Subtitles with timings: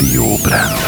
[0.00, 0.80] Radio Brand.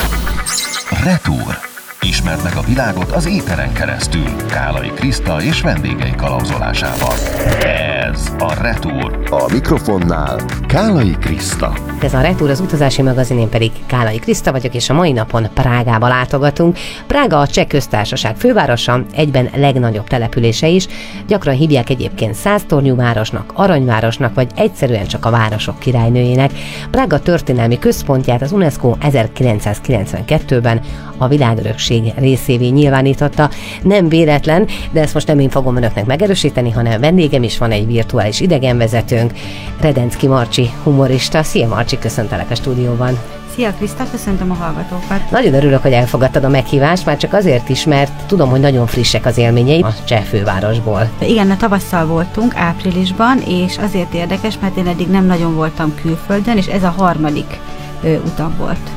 [1.05, 1.59] Retour.
[2.01, 4.37] Ismerd meg a világot az éteren keresztül.
[4.49, 7.15] Kálai Kriszta és vendégei kalauzolásával.
[7.63, 9.19] Ez a Retour.
[9.31, 11.92] A mikrofonnál Kálai Kriszta.
[12.03, 15.49] Ez a Retour az utazási magazin, én pedig Kálai Kriszta vagyok, és a mai napon
[15.55, 16.79] Prágába látogatunk.
[17.07, 20.87] Prága a cseh köztársaság fővárosa, egyben legnagyobb települése is.
[21.27, 26.51] Gyakran hívják egyébként száztornyú városnak, aranyvárosnak, vagy egyszerűen csak a városok királynőjének.
[26.91, 30.81] Prága történelmi központját az UNESCO 1992-ben
[31.17, 33.51] a világörökség részévé nyilvánította.
[33.83, 37.87] Nem véletlen, de ezt most nem én fogom önöknek megerősíteni, hanem vendégem is van egy
[37.87, 39.33] virtuális idegenvezetőnk,
[39.81, 41.43] Redenszki Marcsi humorista.
[41.43, 43.19] Szia Marcsi, köszöntelek a stúdióban.
[43.55, 45.31] Szia Kriszta, köszöntöm a hallgatókat.
[45.31, 49.27] Nagyon örülök, hogy elfogadtad a meghívást, már csak azért is, mert tudom, hogy nagyon frissek
[49.27, 51.11] az élményei a cseh fővárosból.
[51.19, 56.57] Igen, a tavasszal voltunk, áprilisban, és azért érdekes, mert én eddig nem nagyon voltam külföldön,
[56.57, 57.59] és ez a harmadik
[58.03, 58.91] ö, utam volt.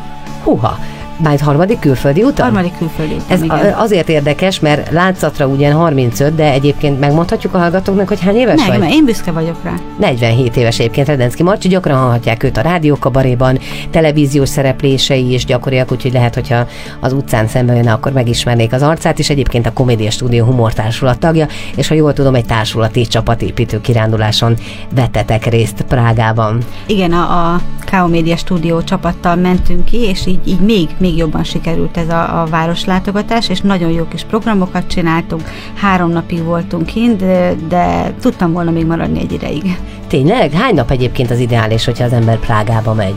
[0.43, 0.79] Húha,
[1.17, 2.45] már harmadik külföldi utam?
[2.45, 3.73] Harmadik külföldi utam, Ez igen.
[3.73, 8.79] azért érdekes, mert látszatra ugyan 35, de egyébként megmondhatjuk a hallgatóknak, hogy hány éves Meg,
[8.79, 8.91] vagy?
[8.91, 9.73] én büszke vagyok rá.
[9.99, 13.59] 47 éves egyébként Redenszki Marcsi, gyakran hallhatják őt a rádiókabaréban,
[13.91, 16.67] televíziós szereplései is gyakoriak, úgyhogy lehet, hogyha
[16.99, 21.47] az utcán szembe jönne, akkor megismernék az arcát, és egyébként a Komédia Stúdió humortársulat tagja,
[21.75, 24.55] és ha jól tudom, egy társulati csapatépítő kiránduláson
[24.95, 26.57] vettetek részt Prágában.
[26.87, 28.07] Igen, a, a K.O.
[28.07, 32.45] Média stúdió csapattal mentünk ki, és így, így még, még jobban sikerült ez a, a
[32.45, 35.41] városlátogatás, és nagyon jó kis programokat csináltunk.
[35.73, 39.77] Három napig voltunk kint, de, de tudtam volna még maradni egy ideig.
[40.07, 40.51] Tényleg?
[40.51, 43.15] Hány nap egyébként az ideális, hogyha az ember Prágába megy?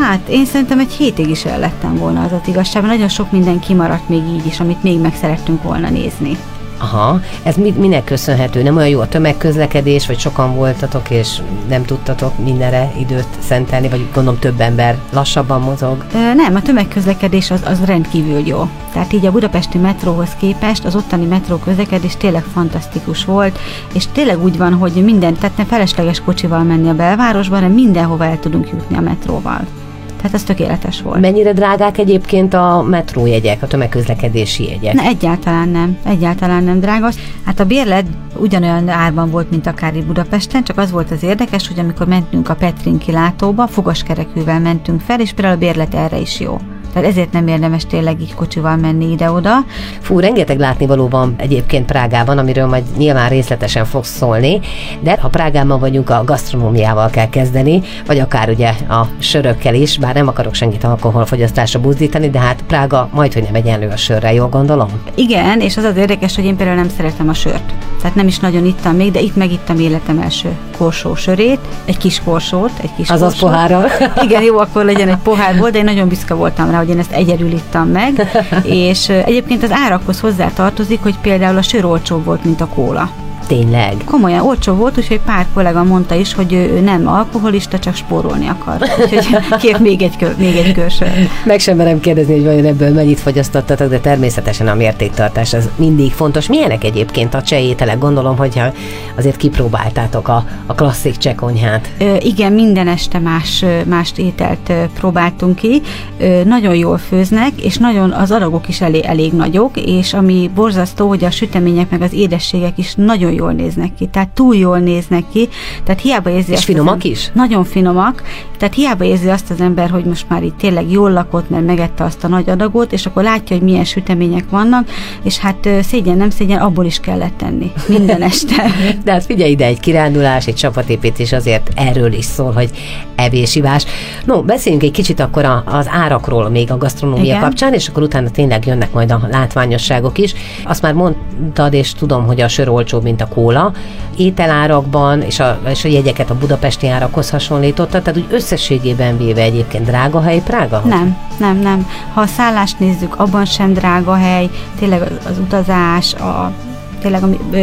[0.00, 3.60] Hát, én szerintem egy hétig is el lettem volna az az igazság, nagyon sok minden
[3.60, 6.36] kimaradt még így is, amit még meg szerettünk volna nézni.
[6.82, 8.62] Aha, ez mi, minek köszönhető?
[8.62, 14.08] Nem olyan jó a tömegközlekedés, vagy sokan voltatok, és nem tudtatok mindenre időt szentelni, vagy
[14.14, 16.04] gondolom több ember lassabban mozog?
[16.12, 18.68] Nem, a tömegközlekedés az, az rendkívül jó.
[18.92, 23.58] Tehát így a budapesti metróhoz képest az ottani metró közlekedés tényleg fantasztikus volt,
[23.92, 28.24] és tényleg úgy van, hogy minden, tehát nem felesleges kocsival menni a belvárosba, hanem mindenhova
[28.24, 29.79] el tudunk jutni a metróval.
[30.20, 31.20] Tehát ez tökéletes volt.
[31.20, 34.94] Mennyire drágák egyébként a metrójegyek, a tömegközlekedési jegyek?
[34.94, 37.08] Ne, egyáltalán nem, egyáltalán nem drága.
[37.44, 41.68] Hát a bérlet ugyanolyan árban volt, mint akár itt Budapesten, csak az volt az érdekes,
[41.68, 46.40] hogy amikor mentünk a Petrin kilátóba, fogaskerekűvel mentünk fel, és például a bérlet erre is
[46.40, 46.58] jó.
[46.92, 49.56] Tehát ezért nem érdemes tényleg így kocsival menni ide-oda.
[50.00, 54.60] Fú, rengeteg látnivaló van egyébként Prágában, amiről majd nyilván részletesen fogsz szólni,
[55.00, 60.14] de ha Prágában vagyunk, a gasztronómiával kell kezdeni, vagy akár ugye a sörökkel is, bár
[60.14, 64.48] nem akarok senkit alkoholfogyasztásra buzdítani, de hát Prága majd, hogy nem egyenlő a sörrel, jól
[64.48, 64.88] gondolom?
[65.14, 67.89] Igen, és az az érdekes, hogy én például nem szeretem a sört.
[68.00, 72.20] Tehát nem is nagyon ittam még, de itt megittam életem első korsó sörét, egy kis
[72.24, 73.50] korsót, egy kis Azaz korsót.
[73.50, 73.88] pohárral.
[74.26, 77.12] Igen, jó, akkor legyen egy pohárból, de én nagyon büszke voltam rá, hogy én ezt
[77.12, 78.30] egyedül ittam meg.
[78.64, 83.10] és egyébként az árakhoz hozzá tartozik, hogy például a sör olcsóbb volt, mint a kóla.
[83.50, 83.96] Tényleg.
[84.04, 88.76] Komolyan olcsó volt, úgyhogy pár kollega mondta is, hogy ő nem alkoholista, csak spórolni akar.
[89.00, 89.26] Úgyhogy
[89.58, 91.14] kért még egy, kör, még egy körsört.
[91.44, 96.12] Meg sem merem kérdezni, hogy vajon ebből mennyit fogyasztottatok, de természetesen a mértéktartás az mindig
[96.12, 96.48] fontos.
[96.48, 97.98] Milyenek egyébként a cseh ételek?
[97.98, 98.72] Gondolom, hogyha
[99.16, 101.90] azért kipróbáltátok a, a klasszik cseh konyhát.
[101.98, 105.82] Ö, igen, minden este más, más ételt próbáltunk ki.
[106.18, 111.08] Ö, nagyon jól főznek, és nagyon az adagok is elég, elég nagyok, és ami borzasztó,
[111.08, 115.24] hogy a sütemények meg az édességek is nagyon jól néznek ki, tehát túl jól néznek
[115.32, 115.48] ki,
[115.84, 117.30] tehát hiába érzi És az finomak is?
[117.34, 118.22] Nagyon finomak,
[118.58, 122.04] tehát hiába érzi azt az ember, hogy most már itt tényleg jól lakott, mert megette
[122.04, 124.88] azt a nagy adagot, és akkor látja, hogy milyen sütemények vannak,
[125.22, 128.64] és hát szégyen, nem szégyen, abból is kellett tenni minden este.
[129.04, 132.70] De hát figyelj ide, egy kirándulás, egy csapatépítés azért erről is szól, hogy
[133.16, 133.84] evésivás.
[134.24, 137.40] No, beszéljünk egy kicsit akkor a, az árakról még a gasztronómia Igen.
[137.40, 140.34] kapcsán, és akkor utána tényleg jönnek majd a látványosságok is.
[140.64, 143.72] Azt már mondtad, és tudom, hogy a sör olcsóbb, mint a kóla.
[144.16, 149.84] Ételárakban és a, és a jegyeket a budapesti árakhoz hasonlította, tehát úgy összességében véve egyébként
[149.84, 150.82] drága hely Prága?
[150.84, 151.86] Nem, nem, nem.
[152.14, 156.52] Ha a szállást nézzük, abban sem drága hely, tényleg az, az utazás, a
[157.00, 157.22] tényleg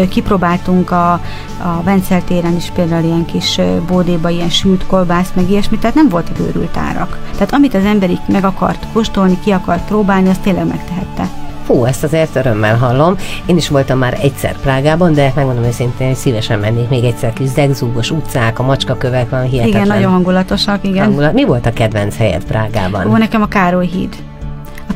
[0.10, 1.12] kipróbáltunk a,
[1.58, 6.10] a Vencel téren is például ilyen kis bódéba ilyen sült kolbász, meg ilyesmi, tehát nem
[6.10, 7.20] voltak őrült árak.
[7.32, 11.47] Tehát amit az ember így meg akart kóstolni, ki akart próbálni, azt tényleg megtehette.
[11.68, 13.16] Hú, ezt azért örömmel hallom.
[13.46, 17.48] Én is voltam már egyszer Prágában, de megmondom őszintén, hogy szívesen mennék még egyszer kis
[17.48, 19.84] zegzúgos utcák, a macskakövek van hihetetlen.
[19.84, 21.04] Igen, nagyon hangulatosak, igen.
[21.04, 21.34] hangulat.
[21.34, 23.08] Mi volt a kedvenc helyed Prágában?
[23.12, 24.16] Ó, nekem a Károly híd.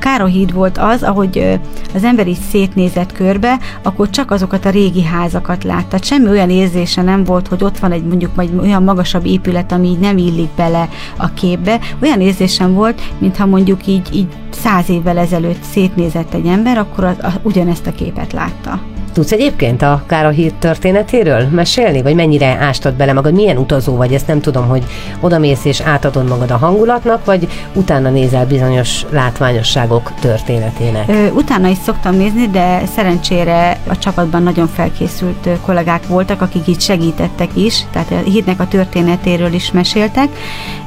[0.02, 1.60] A Károly híd volt az, ahogy
[1.94, 5.98] az ember így szétnézett körbe, akkor csak azokat a régi házakat látta.
[6.02, 9.88] Semmi olyan érzése nem volt, hogy ott van egy mondjuk majd olyan magasabb épület, ami
[9.88, 11.80] így nem illik bele a képbe.
[12.02, 17.18] Olyan érzésem volt, mintha mondjuk így, így száz évvel ezelőtt szétnézett egy ember, akkor az,
[17.22, 18.91] az, ugyanezt a képet látta.
[19.14, 24.28] Tudsz egyébként a Károly történetéről mesélni, vagy mennyire ástad bele magad, milyen utazó vagy, ezt
[24.28, 24.84] nem tudom, hogy
[25.20, 31.10] odamész és átadod magad a hangulatnak, vagy utána nézel bizonyos látványosságok történetének?
[31.10, 36.82] Ö, utána is szoktam nézni, de szerencsére a csapatban nagyon felkészült kollégák voltak, akik itt
[36.82, 40.30] segítettek is, tehát a hídnek a történetéről is meséltek,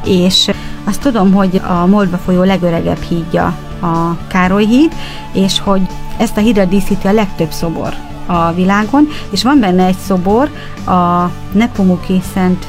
[0.05, 0.51] és
[0.85, 4.93] azt tudom, hogy a Moldva folyó legöregebb hídja a Károly híd,
[5.33, 5.81] és hogy
[6.17, 7.95] ezt a hídra díszíti a legtöbb szobor
[8.27, 10.51] a világon, és van benne egy szobor,
[10.87, 12.67] a Nepomuki Szent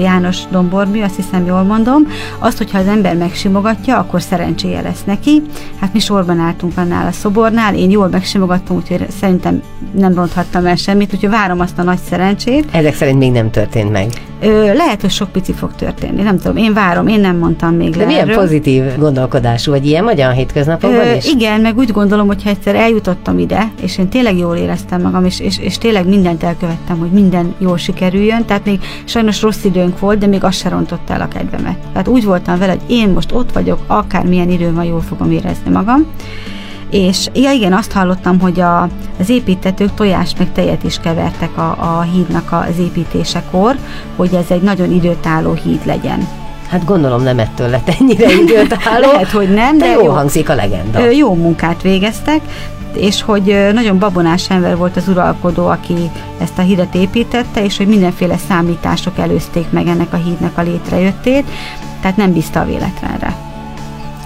[0.00, 2.06] János dombormű, azt hiszem jól mondom,
[2.38, 5.42] azt, hogyha az ember megsimogatja, akkor szerencséje lesz neki.
[5.80, 9.62] Hát mi sorban álltunk annál a szobornál, én jól megsimogattam, úgyhogy szerintem
[9.92, 12.64] nem ronthattam el semmit, úgyhogy várom azt a nagy szerencsét.
[12.72, 14.06] Ezek szerint még nem történt meg.
[14.42, 17.90] Ö, lehet, hogy sok pici fog történni, nem tudom, én várom, én nem mondtam még
[17.90, 18.36] De le milyen erről.
[18.36, 21.26] pozitív gondolkodású, vagy ilyen vagy a hétköznapokban Ö, is?
[21.26, 25.24] igen, meg úgy gondolom, hogy ha egyszer eljutottam ide, és én tényleg jól éreztem magam,
[25.24, 29.98] és, és, és tényleg mindent elkövettem, hogy minden jól sikerüljön, tehát még sajnos rossz időnk
[29.98, 31.78] volt, de még az se rontott el a kedvemet.
[31.92, 35.70] Tehát úgy voltam vele, hogy én most ott vagyok, akármilyen idő van, jól fogom érezni
[35.70, 36.06] magam.
[36.90, 38.82] És ja igen, azt hallottam, hogy a,
[39.18, 43.76] az építetők tojást meg tejet is kevertek a, a hídnak az építésekor,
[44.16, 46.28] hogy ez egy nagyon időtálló híd legyen.
[46.68, 49.10] Hát gondolom nem ettől lett ennyire időtálló.
[49.12, 50.10] Lehet, hogy nem, de, de jó jó.
[50.10, 51.10] hangzik a legenda.
[51.10, 52.40] Jó munkát végeztek,
[52.96, 57.86] és hogy nagyon babonás ember volt az uralkodó, aki ezt a hidat építette, és hogy
[57.86, 61.44] mindenféle számítások előzték meg ennek a hídnak a létrejöttét,
[62.00, 63.49] tehát nem bízta a véletlenre.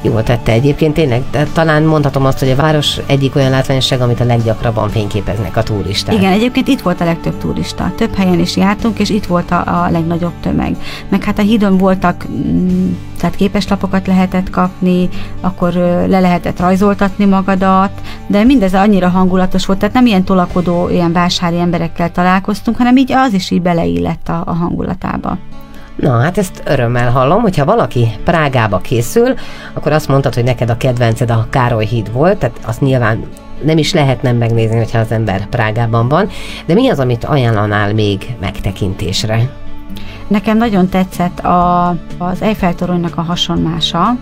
[0.05, 1.23] Jól tette egyébként tényleg,
[1.53, 6.15] talán mondhatom azt, hogy a város egyik olyan látványosság, amit a leggyakrabban fényképeznek a turisták.
[6.15, 7.93] Igen, egyébként itt volt a legtöbb turista.
[7.97, 10.77] Több helyen is jártunk, és itt volt a, a legnagyobb tömeg.
[11.09, 15.09] Meg hát a hídon voltak, mm, tehát képeslapokat lehetett kapni,
[15.41, 15.73] akkor
[16.09, 21.59] le lehetett rajzoltatni magadat, de mindez annyira hangulatos volt, tehát nem ilyen tolakodó, ilyen vásári
[21.59, 25.39] emberekkel találkoztunk, hanem így az is így beleillett a, a hangulatába.
[26.05, 29.35] Na, hát ezt örömmel hallom, hogyha valaki Prágába készül,
[29.73, 33.25] akkor azt mondtad, hogy neked a kedvenced a Károly híd volt, tehát azt nyilván
[33.63, 36.29] nem is lehet nem megnézni, hogyha az ember Prágában van,
[36.67, 39.51] de mi az, amit ajánlanál még megtekintésre?
[40.29, 44.17] Nekem nagyon tetszett a, az Eiffel-toronynak a hasonmása,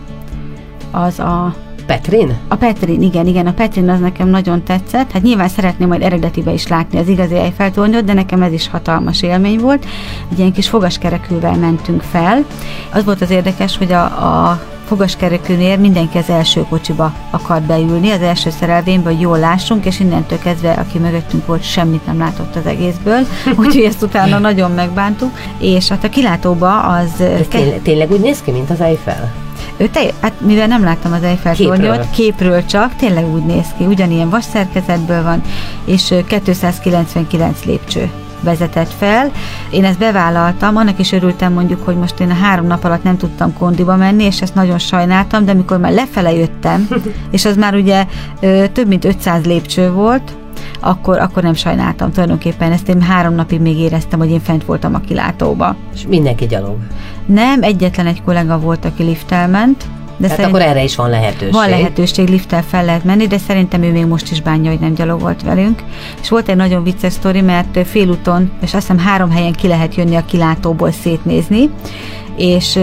[0.91, 1.55] az a
[1.87, 2.37] Petrin?
[2.49, 5.11] A Petrin, igen, igen, a Petrin az nekem nagyon tetszett.
[5.11, 9.23] Hát nyilván szeretném majd eredetibe is látni az igazi Eiffel-tornyot, de nekem ez is hatalmas
[9.23, 9.87] élmény volt.
[10.33, 12.45] Egy ilyen kis fogaskerekűvel mentünk fel.
[12.93, 18.21] Az volt az érdekes, hogy a, a fogaskerekűnél mindenki az első kocsiba akart beülni, az
[18.21, 22.67] első szerelvénybe, hogy jól lássunk, és innentől kezdve, aki mögöttünk volt, semmit nem látott az
[22.67, 23.27] egészből,
[23.59, 25.31] úgyhogy ezt utána nagyon megbántuk.
[25.59, 27.21] És hát a kilátóba az...
[27.21, 29.42] Ez tényleg, tényleg úgy néz ki, mint az Eiffel?
[29.83, 33.85] Ő te, hát mivel nem láttam az Eiffel tornyot, képről csak, tényleg úgy néz ki,
[33.85, 35.43] ugyanilyen vas szerkezetből van,
[35.85, 39.31] és ö, 299 lépcső vezetett fel.
[39.71, 43.17] Én ezt bevállaltam, annak is örültem mondjuk, hogy most én a három nap alatt nem
[43.17, 46.89] tudtam kondiba menni, és ezt nagyon sajnáltam, de amikor már lefele jöttem,
[47.31, 48.07] és az már ugye
[48.41, 50.37] ö, több mint 500 lépcső volt,
[50.83, 54.95] akkor, akkor nem sajnáltam tulajdonképpen, ezt én három napig még éreztem, hogy én fent voltam
[54.95, 55.77] a kilátóba.
[55.95, 56.77] És mindenki gyalog.
[57.27, 59.85] Nem, egyetlen egy kollega volt, aki lifttel ment,
[60.17, 61.53] de Tehát akkor erre is van lehetőség.
[61.53, 64.95] van lehetőség, lifttel fel lehet menni, de szerintem ő még most is bánja, hogy nem
[64.95, 65.83] gyalogolt velünk.
[66.21, 69.95] És volt egy nagyon vicces sztori, mert félúton, és azt hiszem három helyen ki lehet
[69.95, 71.71] jönni a kilátóból szétnézni,
[72.37, 72.79] és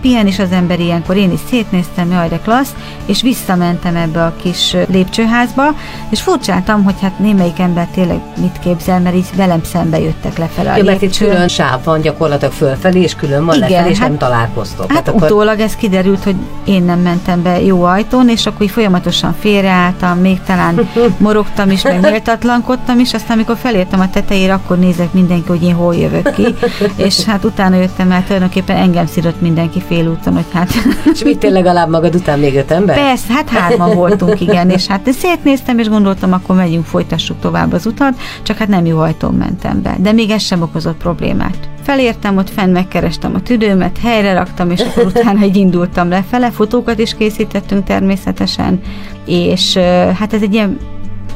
[0.00, 2.74] pihen is az ember ilyenkor, én is szétnéztem, jaj, de klassz,
[3.06, 5.74] és visszamentem ebbe a kis lépcsőházba,
[6.08, 10.72] és furcsáltam, hogy hát némelyik ember tényleg mit képzel, mert így velem szembe jöttek lefele
[10.72, 13.98] a Jó, mert itt külön sáv van gyakorlatilag fölfelé, és külön van Igen, lefelé, és
[13.98, 14.92] hát- nem találkoztok.
[14.92, 19.34] Hát utólag ez kiderült, hogy én nem mentem be jó ajtón, és akkor így folyamatosan
[19.40, 25.12] félreálltam, még talán morogtam is, meg méltatlankodtam is, aztán amikor felértem a tetejére, akkor nézek
[25.12, 26.54] mindenki, hogy én hol jövök ki,
[27.06, 30.70] és hát utána jöttem el, tulajdonképpen engem szidott mindenki félúton, hogy hát
[31.12, 32.96] És vittél legalább magad után még öt ember?
[32.96, 37.86] Persze, hát hárman voltunk, igen, és hát szétnéztem, és gondoltam, akkor megyünk, folytassuk tovább az
[37.86, 39.96] utat, csak hát nem jó ajtón mentem be.
[39.98, 41.68] De még ez sem okozott problémát.
[41.82, 46.98] Felértem, ott fenn megkerestem a tüdőmet, helyre raktam, és akkor utána így indultam lefele, fotókat
[46.98, 48.80] is készítettünk természetesen,
[49.26, 49.76] és
[50.18, 50.78] hát ez egy ilyen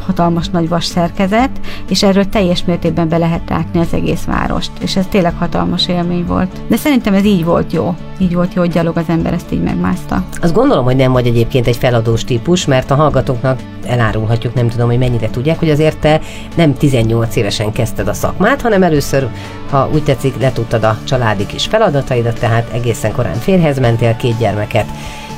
[0.06, 1.50] hatalmas nagy vas szerkezet,
[1.88, 6.26] és erről teljes mértékben be lehet rákni az egész várost, és ez tényleg hatalmas élmény
[6.26, 6.60] volt.
[6.68, 9.62] De szerintem ez így volt jó, így volt jó, hogy gyalog az ember ezt így
[9.62, 10.24] megmászta.
[10.42, 14.88] Azt gondolom, hogy nem vagy egyébként egy feladós típus, mert a hallgatóknak elárulhatjuk, nem tudom,
[14.88, 16.20] hogy mennyire tudják, hogy azért te
[16.54, 19.28] nem 18 évesen kezdted a szakmát, hanem először,
[19.70, 24.86] ha úgy tetszik, letudtad a családi kis feladataidat, tehát egészen korán férhez mentél, két gyermeket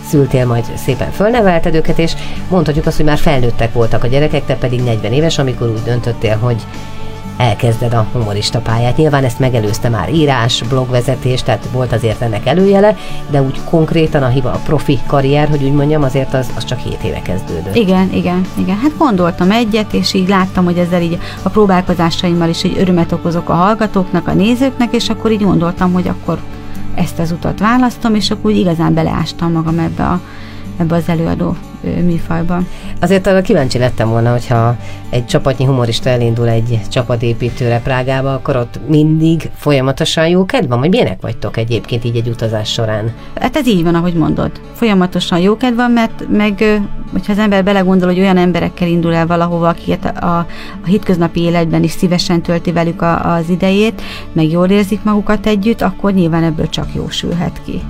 [0.08, 2.12] szültél, majd szépen fölnevelted őket, és
[2.48, 6.36] mondhatjuk azt, hogy már felnőttek voltak a gyerekek, te pedig 40 éves, amikor úgy döntöttél,
[6.36, 6.66] hogy
[7.36, 8.96] elkezded a humorista pályát.
[8.96, 12.96] Nyilván ezt megelőzte már írás, blogvezetés, tehát volt azért ennek előjele,
[13.30, 16.78] de úgy konkrétan a, hiva, a profi karrier, hogy úgy mondjam, azért az, az csak
[16.78, 17.74] 7 éve kezdődött.
[17.74, 18.76] Igen, igen, igen.
[18.76, 23.48] Hát gondoltam egyet, és így láttam, hogy ezzel így a próbálkozásaimmal is egy örömet okozok
[23.48, 26.38] a hallgatóknak, a nézőknek, és akkor így gondoltam, hogy akkor
[26.96, 30.20] ezt az utat választom, és akkor úgy igazán beleástam magam ebbe, a,
[30.76, 32.66] ebbe az előadó műfajban.
[33.00, 34.76] Azért kíváncsi lettem volna, hogyha
[35.10, 41.20] egy csapatnyi humorista elindul egy csapatépítőre Prágába, akkor ott mindig folyamatosan jó van, vagy milyenek
[41.20, 43.12] vagytok egyébként így egy utazás során?
[43.34, 44.50] Hát ez így van, ahogy mondod.
[44.72, 46.80] Folyamatosan jó van, mert meg,
[47.12, 50.46] hogyha az ember belegondol, hogy olyan emberekkel indul el valahova, akiket a, a
[50.86, 54.02] hétköznapi életben is szívesen tölti velük a, az idejét,
[54.32, 57.82] meg jól érzik magukat együtt, akkor nyilván ebből csak jó sülhet ki.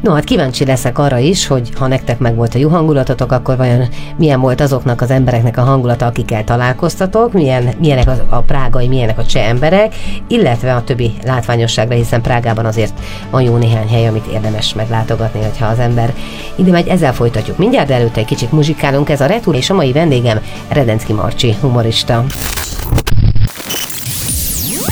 [0.00, 3.56] No, hát kíváncsi leszek arra is, hogy ha nektek meg volt a jó hangulatotok, akkor
[3.56, 8.88] vajon milyen volt azoknak az embereknek a hangulata, akikkel találkoztatok, milyen, milyenek a, a prágai,
[8.88, 9.94] milyenek a cseh emberek,
[10.26, 13.00] illetve a többi látványosságra, hiszen Prágában azért
[13.30, 16.14] van jó néhány hely, amit érdemes meglátogatni, hogyha az ember
[16.56, 16.88] ide megy.
[16.88, 19.08] Ezzel folytatjuk mindjárt, de előtte egy kicsit muzsikálunk.
[19.08, 22.24] Ez a Retur, és a mai vendégem Redenszki Marcsi, humorista.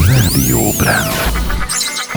[0.06, 1.14] Radio Brand.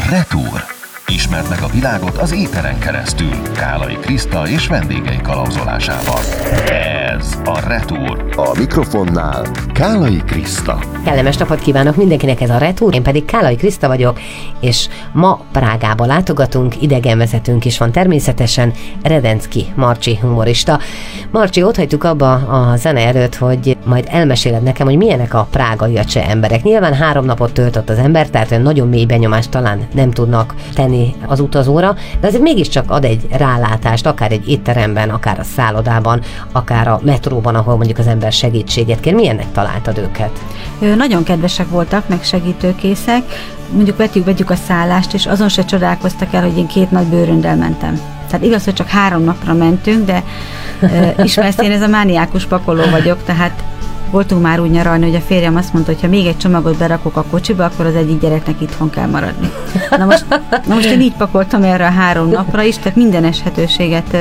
[0.10, 0.79] Retur.
[1.10, 6.22] Ismerd meg a világot az éteren keresztül, Kálai Kriszta és vendégei kalauzolásával.
[6.70, 7.09] Ez
[7.46, 8.26] a Retour.
[8.36, 10.80] A mikrofonnál Kálai Kriszta.
[11.06, 14.20] Kellemes napot kívánok mindenkinek, ez a Retour, én pedig Kálai Kriszta vagyok,
[14.60, 18.74] és ma Prágába látogatunk, idegenvezetünk is van természetesen,
[19.04, 20.80] Redenszki Marcsi humorista.
[21.32, 25.98] Marcsi, ott hagytuk abba a zene előtt, hogy majd elmeséled nekem, hogy milyenek a prágai
[25.98, 26.64] a cseh emberek.
[26.64, 30.90] Nyilván három napot töltött az ember, tehát olyan nagyon mély benyomást talán nem tudnak tenni
[30.90, 36.22] tenni az utazóra, de azért mégiscsak ad egy rálátást, akár egy étteremben, akár a szállodában,
[36.52, 39.14] akár a metróban, ahol mondjuk az ember segítséget kér.
[39.14, 40.32] Milyennek találtad őket?
[40.98, 43.24] Nagyon kedvesek voltak, meg segítőkészek.
[43.72, 47.56] Mondjuk vetjük, vegyük a szállást, és azon se csodálkoztak el, hogy én két nagy bőröndel
[47.56, 48.00] mentem.
[48.30, 50.24] Tehát igaz, hogy csak három napra mentünk, de
[51.24, 53.64] ismersz, én ez a mániákus pakoló vagyok, tehát
[54.12, 57.16] voltunk már úgy nyaralni, hogy a férjem azt mondta, hogy ha még egy csomagot berakok
[57.16, 59.50] a kocsiba, akkor az egyik gyereknek itthon kell maradni.
[59.98, 60.26] Na most,
[60.68, 64.18] na most én így pakoltam erre a három napra is, tehát minden eshetőséget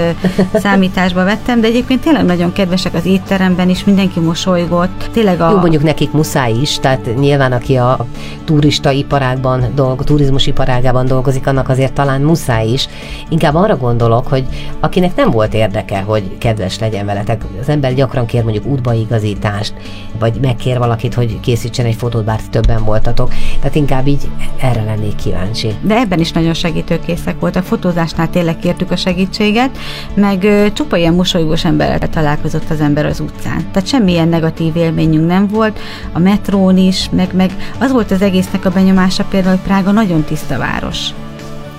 [0.55, 5.11] számításba vettem, de egyébként tényleg nagyon kedvesek az étteremben is, mindenki mosolygott.
[5.13, 5.51] Tényleg a...
[5.51, 8.07] Jó, mondjuk nekik muszáj is, tehát nyilván aki a
[8.45, 12.89] turista iparágban dolg, turizmus iparágában dolgozik, annak azért talán muszáj is.
[13.29, 14.45] Inkább arra gondolok, hogy
[14.81, 19.75] akinek nem volt érdeke, hogy kedves legyen veletek, az ember gyakran kér mondjuk útbaigazítást,
[20.19, 23.33] vagy megkér valakit, hogy készítsen egy fotót, bár többen voltatok.
[23.61, 24.31] Tehát inkább így
[24.61, 25.75] erre lennék kíváncsi.
[25.81, 27.65] De ebben is nagyon segítőkészek voltak.
[27.65, 29.79] Fotózásnál tényleg kértük a segítséget,
[30.15, 33.71] meg ö, csupa ilyen mosolygós emberrel találkozott az ember az utcán.
[33.73, 35.79] Tehát semmilyen negatív élményünk nem volt.
[36.13, 40.23] A metrón is, meg, meg az volt az egésznek a benyomása például, hogy Prága nagyon
[40.23, 41.11] tiszta város.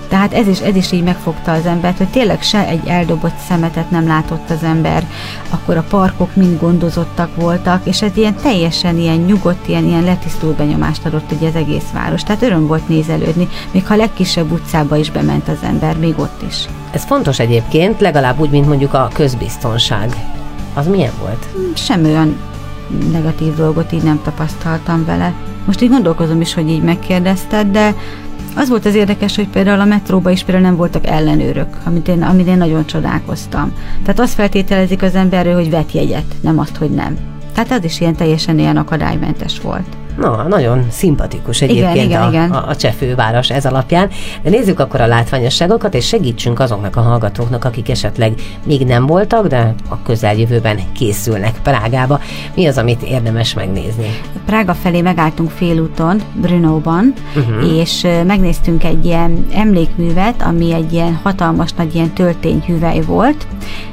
[0.09, 3.91] Tehát ez is, ez is így megfogta az embert, hogy tényleg se egy eldobott szemetet
[3.91, 5.07] nem látott az ember,
[5.49, 10.55] akkor a parkok mind gondozottak voltak, és ez ilyen teljesen ilyen nyugodt, ilyen, ilyen letisztult
[10.55, 12.23] benyomást adott ugye az egész város.
[12.23, 16.41] Tehát öröm volt nézelődni, még ha a legkisebb utcába is bement az ember, még ott
[16.47, 16.65] is.
[16.91, 20.15] Ez fontos egyébként, legalább úgy, mint mondjuk a közbiztonság.
[20.73, 21.47] Az milyen volt?
[21.73, 22.37] Semmi olyan
[23.11, 25.33] negatív dolgot így nem tapasztaltam vele.
[25.65, 27.95] Most így gondolkozom is, hogy így megkérdezted, de
[28.55, 32.23] az volt az érdekes, hogy például a metróban is például nem voltak ellenőrök, amit én,
[32.23, 33.73] amit én nagyon csodálkoztam.
[34.01, 37.17] Tehát azt feltételezik az emberről, hogy vet jegyet, nem azt, hogy nem.
[37.53, 39.97] Tehát az is ilyen teljesen ilyen akadálymentes volt.
[40.17, 42.51] Na, nagyon szimpatikus egyébként igen, igen, a, igen.
[42.51, 44.09] a, a cseh főváros ez alapján.
[44.41, 48.33] De nézzük akkor a látványosságokat, és segítsünk azoknak a hallgatóknak, akik esetleg
[48.65, 52.19] még nem voltak, de a közeljövőben készülnek Prágába.
[52.55, 54.19] Mi az, amit érdemes megnézni?
[54.45, 57.77] Prága felé megálltunk félúton, Brunóban, uh-huh.
[57.77, 63.47] és megnéztünk egy ilyen emlékművet, ami egy ilyen hatalmas nagy ilyen töltényhüvely volt.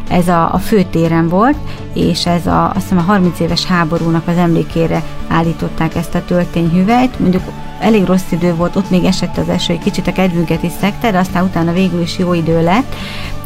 [0.09, 1.57] Ez a, a főtéren volt,
[1.93, 7.19] és ez a, azt hiszem a 30 éves háborúnak az emlékére állították ezt a töltényhüvelyt.
[7.19, 7.43] Mondjuk
[7.81, 11.11] elég rossz idő volt, ott még esett az eső, egy kicsit a kedvünket is szekte,
[11.11, 12.95] de aztán utána végül is jó idő lett,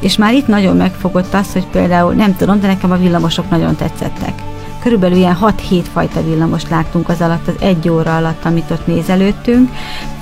[0.00, 3.76] és már itt nagyon megfogott az, hogy például, nem tudom, de nekem a villamosok nagyon
[3.76, 4.42] tetszettek.
[4.82, 5.38] körülbelül ilyen
[5.70, 9.70] 6-7 fajta villamos láttunk az alatt, az egy óra alatt, amit ott nézelődtünk,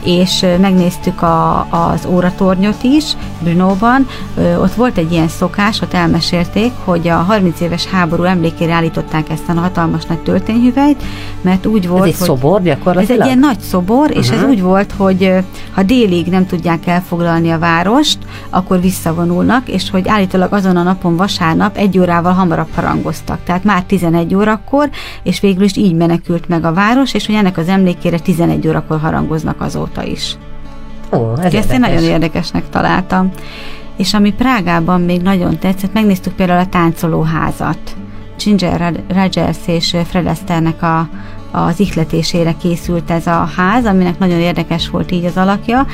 [0.05, 3.05] és megnéztük a, az óratornyot is
[3.41, 4.07] Brunóban.
[4.61, 9.49] Ott volt egy ilyen szokás, ott elmesélték, hogy a 30 éves háború emlékére állították ezt
[9.49, 11.03] a hatalmas nagy töltényhüvelyt,
[11.41, 13.11] mert úgy volt, ez egy hogy szobor gyakorlatilag?
[13.11, 14.25] Ez egy ilyen nagy szobor, uh-huh.
[14.25, 14.49] és ez mhm.
[14.49, 15.33] úgy volt, hogy
[15.73, 18.19] ha délig nem tudják elfoglalni a várost,
[18.51, 23.39] akkor visszavonulnak, és hogy állítólag azon a napon vasárnap egy órával hamarabb harangoztak.
[23.45, 24.89] Tehát már 11 órakor,
[25.23, 28.99] és végül is így menekült meg a város, és hogy ennek az emlékére 11 órakor
[29.01, 30.37] harangoznak azóta is.
[31.13, 33.31] Ó, ez Ezt én nagyon érdekesnek találtam.
[33.97, 37.79] És ami Prágában még nagyon tetszett, megnéztük például a táncolóházat.
[38.45, 41.09] Ginger Rogers és Fred Astaire-nek a,
[41.51, 45.87] az ihletésére készült ez a ház, aminek nagyon érdekes volt így az alakja,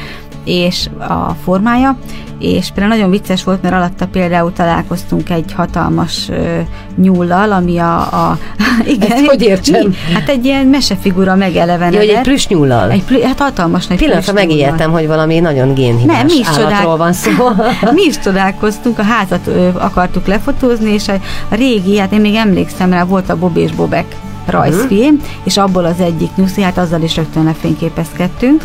[0.44, 1.96] és a formája,
[2.38, 6.58] és például nagyon vicces volt, mert alatta például találkoztunk egy hatalmas ö,
[6.96, 7.96] nyúllal, ami a...
[8.00, 8.38] a
[8.94, 9.94] igen, Ezt hogy értsem?
[10.14, 11.92] Hát egy ilyen mesefigura megelevenedett.
[11.92, 12.90] Ja, hogy egy plüss nyúllal?
[12.90, 16.96] Egy plü, hát hatalmas nagy Pillanatra megijedtem, hogy valami nagyon génhibás Nem, mi is állatról
[16.96, 17.30] van szó.
[17.94, 21.12] mi is csodálkoztunk, a házat ö, akartuk lefotózni, és a,
[21.48, 25.30] a régi, hát én még emlékszem rá, volt a Bob és Bobek rajzfilm, uh-huh.
[25.44, 28.62] és abból az egyik nyuszi, hát azzal is rögtön lefényképezkedtünk.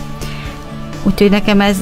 [1.04, 1.78] Úgyhogy nekem ez,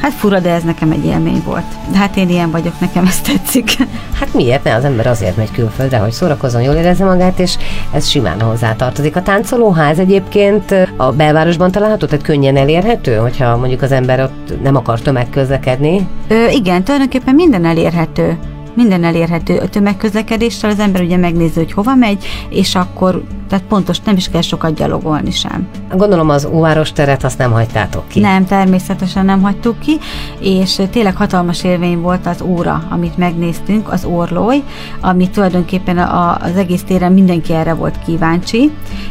[0.00, 1.64] hát fura, de ez nekem egy élmény volt.
[1.90, 3.70] De hát én ilyen vagyok, nekem ez tetszik.
[4.18, 4.74] Hát miért ne?
[4.74, 7.56] Az ember azért megy külföldre, hogy szórakozzon, jól érezze magát, és
[7.92, 9.16] ez simán hozzátartozik.
[9.16, 14.76] A táncolóház egyébként a belvárosban található, tehát könnyen elérhető, hogyha mondjuk az ember ott nem
[14.76, 16.08] akar tömegközlekedni?
[16.28, 18.38] Ö, igen, tulajdonképpen minden elérhető
[18.74, 24.00] minden elérhető a tömegközlekedéssel, az ember ugye megnézi, hogy hova megy, és akkor tehát pontos,
[24.00, 25.68] nem is kell sokat gyalogolni sem.
[25.96, 28.20] Gondolom az óváros teret azt nem hagytátok ki.
[28.20, 29.98] Nem, természetesen nem hagytuk ki,
[30.40, 34.62] és tényleg hatalmas élmény volt az óra, amit megnéztünk, az orlój,
[35.00, 38.70] ami tulajdonképpen a, az egész téren mindenki erre volt kíváncsi,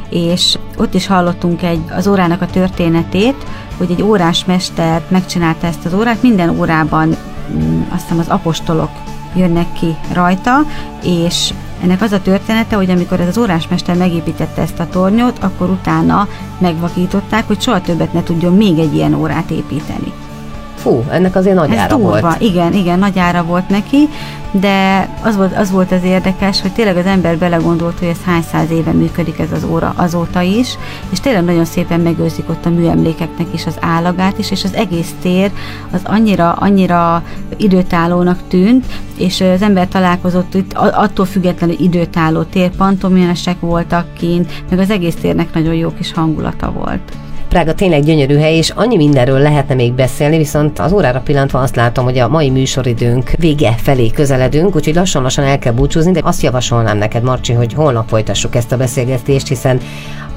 [0.10, 3.46] és ott is hallottunk egy, az órának a történetét,
[3.78, 8.90] hogy egy órás mester megcsinálta ezt az órát, minden órában mm, azt hiszem az apostolok
[9.36, 10.66] jönnek ki rajta,
[11.04, 11.54] és
[11.84, 16.28] ennek az a története, hogy amikor ez az órásmester megépítette ezt a tornyot, akkor utána
[16.58, 20.14] megvakították, hogy soha többet ne tudjon még egy ilyen órát építeni.
[20.88, 22.20] Fú, ennek azért nagy Ez ára durva.
[22.20, 22.42] volt.
[22.42, 24.10] Igen, igen, nagy ára volt neki,
[24.52, 28.42] de az volt, az volt az érdekes, hogy tényleg az ember belegondolt, hogy ez hány
[28.52, 30.78] száz éve működik ez az óra azóta is,
[31.10, 35.16] és tényleg nagyon szépen megőrzik ott a műemlékeknek is az állagát is, és az egész
[35.22, 35.52] tér
[35.92, 37.24] az annyira, annyira
[37.58, 38.86] időtállónak tűnt,
[39.18, 45.16] és az ember találkozott itt attól függetlenül időtálló tér, pantomimesek voltak kint, meg az egész
[45.16, 47.02] térnek nagyon jó kis hangulata volt.
[47.50, 51.76] Prága tényleg gyönyörű hely, és annyi mindenről lehetne még beszélni, viszont az órára pillantva azt
[51.76, 56.42] látom, hogy a mai műsoridőnk vége felé közeledünk, úgyhogy lassan-lassan el kell búcsúzni, de azt
[56.42, 59.80] javasolnám neked, Marcsi, hogy holnap folytassuk ezt a beszélgetést, hiszen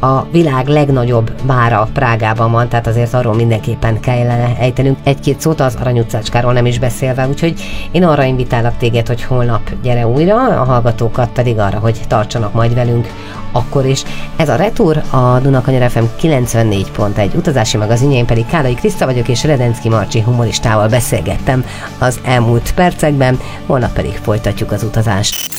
[0.00, 5.76] a világ legnagyobb bára Prágában van, tehát azért arról mindenképpen kellene ejtenünk egy-két szót, az
[5.80, 10.64] Arany utcácskáról nem is beszélve, úgyhogy én arra invitálok téged, hogy holnap gyere újra, a
[10.64, 13.08] hallgatókat pedig arra, hogy tartsanak majd velünk
[13.52, 14.02] akkor is.
[14.36, 19.44] Ez a Retour, a Dunakanyar FM 94.1 utazási magazin, én pedig Kálai Kriszta vagyok, és
[19.44, 21.64] Redenszki Marcsi humoristával beszélgettem
[21.98, 25.52] az elmúlt percekben, holnap pedig folytatjuk az utazást.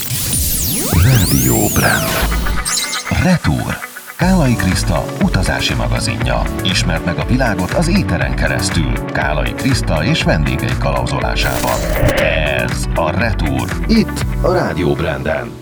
[1.02, 2.10] Rádió Brand.
[3.22, 3.91] Retour.
[4.22, 6.42] Kálai Kriszta utazási magazinja.
[6.64, 9.04] Ismert meg a világot az éteren keresztül.
[9.04, 11.78] Kálai Kriszta és vendégei kalauzolásával.
[12.16, 13.68] Ez a Retour.
[13.88, 15.61] Itt a Rádió Branden.